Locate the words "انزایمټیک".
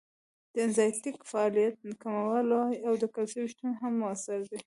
0.67-1.17